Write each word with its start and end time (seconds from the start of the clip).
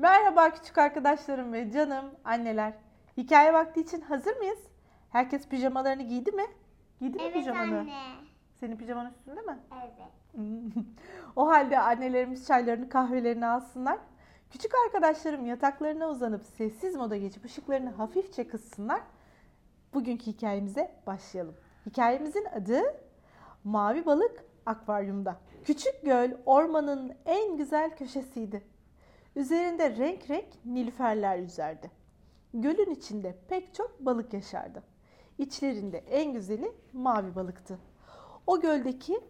Merhaba 0.00 0.50
küçük 0.50 0.78
arkadaşlarım 0.78 1.52
ve 1.52 1.72
canım 1.72 2.04
anneler. 2.24 2.72
Hikaye 3.16 3.52
vakti 3.52 3.80
için 3.80 4.00
hazır 4.00 4.36
mıyız? 4.36 4.58
Herkes 5.10 5.48
pijamalarını 5.48 6.02
giydi 6.02 6.32
mi? 6.32 6.46
Giydi 7.00 7.16
mi 7.16 7.22
Evet 7.22 7.34
pijamanı? 7.34 7.78
anne. 7.78 8.00
Senin 8.54 8.76
pijaman 8.76 9.10
üstünde 9.10 9.40
mi? 9.40 9.58
Evet. 9.82 9.92
o 11.36 11.48
halde 11.48 11.78
annelerimiz 11.78 12.46
çaylarını 12.46 12.88
kahvelerini 12.88 13.46
alsınlar. 13.46 13.98
Küçük 14.50 14.72
arkadaşlarım 14.86 15.46
yataklarına 15.46 16.08
uzanıp 16.08 16.44
sessiz 16.44 16.96
moda 16.96 17.16
geçip 17.16 17.44
ışıklarını 17.44 17.90
hafifçe 17.90 18.48
kıssınlar. 18.48 19.00
Bugünkü 19.94 20.26
hikayemize 20.26 20.94
başlayalım. 21.06 21.56
Hikayemizin 21.86 22.44
adı 22.44 22.80
Mavi 23.64 24.06
Balık 24.06 24.44
Akvaryumda. 24.66 25.36
Küçük 25.64 26.02
göl 26.04 26.30
ormanın 26.46 27.12
en 27.26 27.56
güzel 27.56 27.96
köşesiydi. 27.96 28.79
Üzerinde 29.40 29.96
renk 29.96 30.30
renk 30.30 30.46
nilüferler 30.64 31.36
yüzerdi. 31.36 31.90
Gölün 32.54 32.90
içinde 32.90 33.38
pek 33.48 33.74
çok 33.74 34.00
balık 34.00 34.32
yaşardı. 34.32 34.82
İçlerinde 35.38 35.98
en 35.98 36.32
güzeli 36.32 36.72
mavi 36.92 37.34
balıktı. 37.34 37.78
O 38.46 38.60
göldeki 38.60 39.20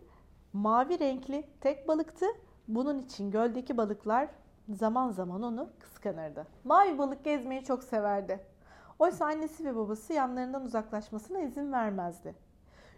mavi 0.52 0.98
renkli 0.98 1.45
tek 1.60 1.88
balıktı. 1.88 2.27
Bunun 2.68 3.02
için 3.02 3.30
göldeki 3.30 3.77
balıklar 3.77 4.28
zaman 4.68 5.10
zaman 5.10 5.42
onu 5.42 5.70
kıskanırdı. 5.80 6.46
Mavi 6.65 6.98
balık 6.98 7.24
gezmeyi 7.24 7.65
çok 7.65 7.84
severdi. 7.84 8.40
Oysa 8.98 9.24
annesi 9.27 9.65
ve 9.65 9.77
babası 9.77 10.12
yanlarından 10.12 10.65
uzaklaşmasına 10.65 11.40
izin 11.40 11.73
vermezdi. 11.73 12.34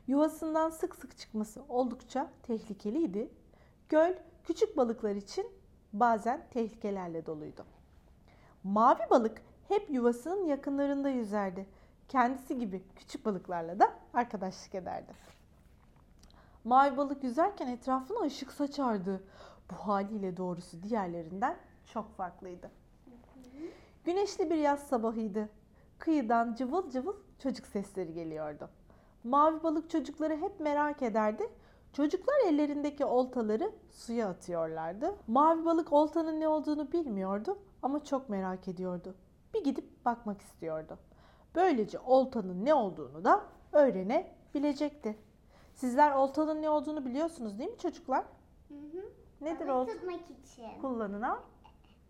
Yuvasından 0.06 0.70
sık 0.70 0.96
sık 0.96 1.18
çıkması 1.18 1.62
oldukça 1.68 2.30
tehlikeliydi. 2.42 3.30
Göl 3.88 4.14
küçük 4.44 4.76
balıklar 4.76 5.14
için 5.14 5.61
bazen 5.92 6.46
tehlikelerle 6.50 7.26
doluydu. 7.26 7.64
Mavi 8.64 9.10
balık 9.10 9.42
hep 9.68 9.90
yuvasının 9.90 10.46
yakınlarında 10.46 11.08
yüzerdi. 11.08 11.66
Kendisi 12.08 12.58
gibi 12.58 12.82
küçük 12.96 13.24
balıklarla 13.24 13.78
da 13.78 13.92
arkadaşlık 14.14 14.74
ederdi. 14.74 15.12
Mavi 16.64 16.96
balık 16.96 17.24
yüzerken 17.24 17.66
etrafına 17.66 18.20
ışık 18.20 18.52
saçardı. 18.52 19.22
Bu 19.70 19.74
haliyle 19.74 20.36
doğrusu 20.36 20.82
diğerlerinden 20.82 21.56
çok 21.86 22.16
farklıydı. 22.16 22.70
Güneşli 24.04 24.50
bir 24.50 24.56
yaz 24.56 24.80
sabahıydı. 24.80 25.48
Kıyıdan 25.98 26.54
cıvıl 26.54 26.90
cıvıl 26.90 27.16
çocuk 27.38 27.66
sesleri 27.66 28.14
geliyordu. 28.14 28.68
Mavi 29.24 29.62
balık 29.62 29.90
çocukları 29.90 30.36
hep 30.36 30.60
merak 30.60 31.02
ederdi. 31.02 31.48
Çocuklar 31.92 32.34
ellerindeki 32.46 33.04
oltaları 33.04 33.72
suya 33.90 34.28
atıyorlardı. 34.28 35.14
Mavi 35.26 35.64
balık 35.64 35.92
oltanın 35.92 36.40
ne 36.40 36.48
olduğunu 36.48 36.92
bilmiyordu 36.92 37.58
ama 37.82 38.04
çok 38.04 38.28
merak 38.28 38.68
ediyordu. 38.68 39.14
Bir 39.54 39.64
gidip 39.64 40.04
bakmak 40.04 40.40
istiyordu. 40.40 40.98
Böylece 41.54 41.98
oltanın 41.98 42.64
ne 42.64 42.74
olduğunu 42.74 43.24
da 43.24 43.44
öğrenebilecekti. 43.72 45.16
Sizler 45.74 46.10
oltanın 46.12 46.62
ne 46.62 46.70
olduğunu 46.70 47.04
biliyorsunuz 47.04 47.58
değil 47.58 47.70
mi 47.70 47.78
çocuklar? 47.78 48.24
Hı 48.68 48.74
hı. 48.74 49.04
Nedir 49.40 49.68
Balık 49.68 49.88
olta? 49.88 49.92
tutmak 49.92 50.20
için. 50.20 50.80
Kullanılan 50.80 51.40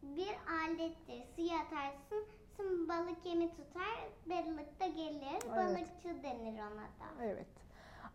Bir 0.03 0.37
alettir. 0.65 1.23
Suya 1.37 1.59
atarsın. 1.59 2.25
Sonra 2.57 2.89
balık 2.89 3.27
yemi 3.27 3.51
tutar. 3.51 3.99
Balık 4.27 4.81
da 4.81 4.87
gelir. 4.87 5.57
Balıkçı 5.57 6.23
denir 6.23 6.59
ona 6.59 6.83
da. 6.83 7.25
Evet. 7.25 7.47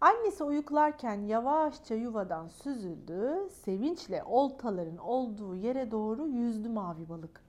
Annesi 0.01 0.43
uyuklarken 0.43 1.21
yavaşça 1.21 1.95
yuvadan 1.95 2.47
süzüldü. 2.47 3.49
Sevinçle 3.65 4.23
oltaların 4.23 4.97
olduğu 4.97 5.55
yere 5.55 5.91
doğru 5.91 6.27
yüzdü 6.27 6.69
mavi 6.69 7.09
balık. 7.09 7.41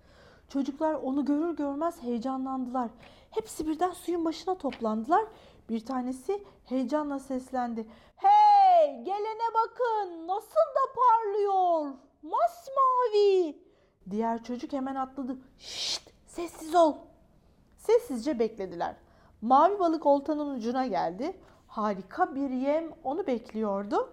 Çocuklar 0.49 0.95
onu 0.95 1.25
görür 1.25 1.57
görmez 1.57 2.03
heyecanlandılar. 2.03 2.91
Hepsi 3.31 3.67
birden 3.67 3.91
suyun 3.91 4.25
başına 4.25 4.59
toplandılar. 4.59 5.25
Bir 5.69 5.87
tanesi 5.87 6.45
heyecanla 6.65 7.19
seslendi. 7.19 7.87
Hey 8.17 9.05
gelene 9.05 9.55
bakın 9.55 10.27
nasıl 10.27 10.49
da 10.51 10.93
parlıyor. 10.97 11.95
Masmavi. 12.23 13.63
Diğer 14.11 14.43
çocuk 14.43 14.73
hemen 14.73 14.95
atladı. 14.95 15.37
Şşt 15.59 16.11
sessiz 16.27 16.75
ol. 16.75 16.95
Sessizce 17.77 18.39
beklediler. 18.39 18.97
Mavi 19.43 19.79
balık 19.79 20.07
oltanın 20.07 20.55
ucuna 20.55 20.87
geldi. 20.87 21.37
Harika 21.79 22.35
bir 22.35 22.51
yem 22.51 22.85
onu 23.05 23.27
bekliyordu. 23.27 24.11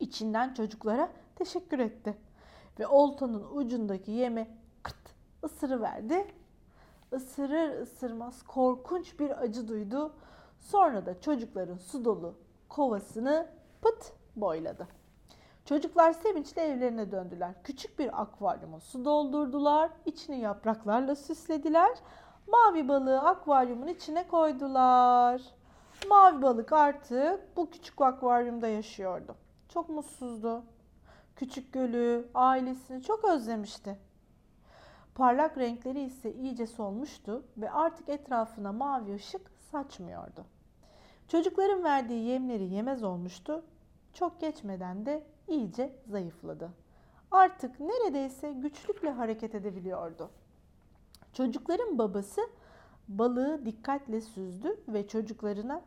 İçinden 0.00 0.54
çocuklara 0.54 1.08
teşekkür 1.36 1.78
etti. 1.78 2.16
Ve 2.78 2.86
oltanın 2.86 3.56
ucundaki 3.56 4.10
yeme 4.10 4.48
kırt 4.82 5.14
ısırıverdi. 5.44 6.26
Isırır 7.12 7.80
ısırmaz 7.80 8.42
korkunç 8.42 9.18
bir 9.18 9.42
acı 9.42 9.68
duydu. 9.68 10.12
Sonra 10.58 11.06
da 11.06 11.20
çocukların 11.20 11.76
su 11.76 12.04
dolu 12.04 12.34
kovasını 12.68 13.46
pıt 13.82 14.12
boyladı. 14.36 14.88
Çocuklar 15.64 16.12
sevinçle 16.12 16.62
evlerine 16.62 17.12
döndüler. 17.12 17.54
Küçük 17.64 17.98
bir 17.98 18.22
akvaryuma 18.22 18.80
su 18.80 19.04
doldurdular. 19.04 19.90
İçini 20.06 20.40
yapraklarla 20.40 21.16
süslediler. 21.16 21.98
Mavi 22.46 22.88
balığı 22.88 23.20
akvaryumun 23.20 23.86
içine 23.86 24.28
koydular. 24.28 25.59
Mavi 26.08 26.42
balık 26.42 26.72
artık 26.72 27.56
bu 27.56 27.70
küçük 27.70 28.00
akvaryumda 28.00 28.68
yaşıyordu. 28.68 29.36
Çok 29.68 29.88
mutsuzdu. 29.88 30.62
Küçük 31.36 31.72
gölü, 31.72 32.28
ailesini 32.34 33.02
çok 33.02 33.24
özlemişti. 33.24 33.98
Parlak 35.14 35.58
renkleri 35.58 36.00
ise 36.00 36.32
iyice 36.32 36.66
solmuştu 36.66 37.44
ve 37.56 37.70
artık 37.70 38.08
etrafına 38.08 38.72
mavi 38.72 39.14
ışık 39.14 39.50
saçmıyordu. 39.72 40.44
Çocukların 41.28 41.84
verdiği 41.84 42.24
yemleri 42.24 42.64
yemez 42.64 43.02
olmuştu. 43.02 43.64
Çok 44.12 44.40
geçmeden 44.40 45.06
de 45.06 45.22
iyice 45.48 45.92
zayıfladı. 46.06 46.70
Artık 47.30 47.80
neredeyse 47.80 48.52
güçlükle 48.52 49.10
hareket 49.10 49.54
edebiliyordu. 49.54 50.30
Çocukların 51.32 51.98
babası 51.98 52.40
balığı 53.08 53.66
dikkatle 53.66 54.20
süzdü 54.20 54.80
ve 54.88 55.08
çocuklarına 55.08 55.82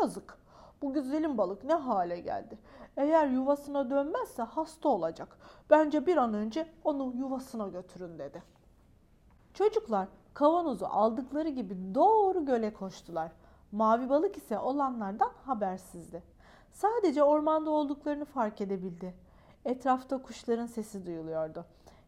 yazık 0.00 0.38
bu 0.82 0.92
güzelim 0.92 1.38
balık 1.38 1.64
ne 1.64 1.74
hale 1.74 2.20
geldi. 2.20 2.58
Eğer 2.96 3.26
yuvasına 3.26 3.90
dönmezse 3.90 4.42
hasta 4.42 4.88
olacak. 4.88 5.38
Bence 5.70 6.06
bir 6.06 6.16
an 6.16 6.34
önce 6.34 6.68
onu 6.84 7.12
yuvasına 7.16 7.68
götürün 7.68 8.18
dedi. 8.18 8.42
Çocuklar 9.54 10.08
kavanozu 10.34 10.86
aldıkları 10.86 11.48
gibi 11.48 11.94
doğru 11.94 12.44
göle 12.44 12.74
koştular. 12.74 13.32
Mavi 13.72 14.08
balık 14.08 14.36
ise 14.36 14.58
olanlardan 14.58 15.30
habersizdi. 15.44 16.22
Sadece 16.72 17.22
ormanda 17.22 17.70
olduklarını 17.70 18.24
fark 18.24 18.60
edebildi. 18.60 19.14
Etrafta 19.64 20.22
kuşların 20.22 20.66
sesi 20.66 21.06
duyuluyordu. 21.06 21.64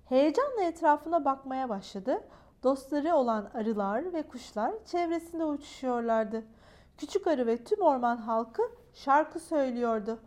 Heyecanla 0.09 0.63
etrafına 0.63 1.25
bakmaya 1.25 1.69
başladı. 1.69 2.21
Dostları 2.65 3.17
olan 3.17 3.51
arılar 3.55 4.13
ve 4.13 4.23
kuşlar 4.23 4.73
çevresinde 4.87 5.45
uçuşuyorlardı. 5.45 6.43
Küçük 6.99 7.27
arı 7.27 7.47
ve 7.47 7.65
tüm 7.65 7.81
orman 7.81 8.17
halkı 8.17 8.63
şarkı 8.95 9.41
söylüyordu. 9.41 10.19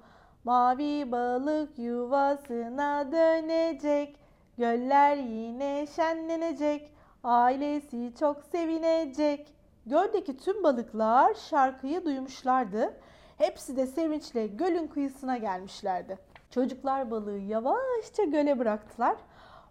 Mavi 0.43 1.11
balık 1.11 1.79
yuvasına 1.79 3.11
dönecek, 3.11 4.19
göller 4.57 5.17
yine 5.17 5.87
şenlenecek, 5.95 6.91
ailesi 7.23 8.13
çok 8.19 8.43
sevinecek. 8.43 9.53
Göldeki 9.85 10.37
tüm 10.37 10.63
balıklar 10.63 11.33
şarkıyı 11.33 12.05
duymuşlardı. 12.05 12.93
Hepsi 13.37 13.77
de 13.77 13.87
sevinçle 13.87 14.47
gölün 14.47 14.87
kıyısına 14.87 15.37
gelmişlerdi. 15.37 16.17
Çocuklar 16.51 17.11
balığı 17.11 17.37
yavaşça 17.37 18.23
göle 18.23 18.59
bıraktılar. 18.59 19.15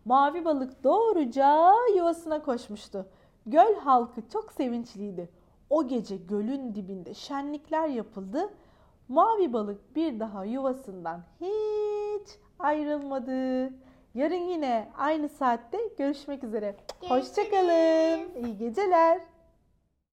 Mavi 0.07 0.45
balık 0.45 0.85
doğruca 0.85 1.73
yuvasına 1.97 2.43
koşmuştu. 2.43 3.07
Göl 3.47 3.75
halkı 3.75 4.29
çok 4.33 4.53
sevinçliydi. 4.53 5.29
O 5.71 5.89
gece 5.89 6.17
gölün 6.17 6.75
dibinde 6.75 7.15
şenlikler 7.15 7.89
yapıldı. 7.89 8.55
Mavi 9.09 9.53
balık 9.53 9.97
bir 9.97 10.21
daha 10.21 10.45
yuvasından 10.45 11.21
hiç 11.41 12.29
ayrılmadı. 12.59 13.71
Yarın 14.15 14.49
yine 14.49 14.89
aynı 14.99 15.29
saatte 15.29 15.79
görüşmek 15.99 16.45
üzere. 16.45 16.77
Hoşçakalın. 17.09 18.45
İyi 18.45 18.59
geceler. 18.59 19.21